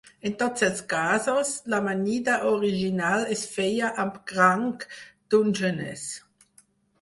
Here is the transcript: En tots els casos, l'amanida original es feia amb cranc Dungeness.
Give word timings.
En 0.27 0.33
tots 0.41 0.63
els 0.67 0.79
casos, 0.93 1.51
l'amanida 1.73 2.37
original 2.53 3.27
es 3.35 3.43
feia 3.57 3.91
amb 4.05 4.17
cranc 4.33 4.89
Dungeness. 5.35 6.09